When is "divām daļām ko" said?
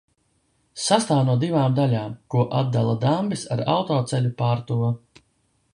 1.43-2.47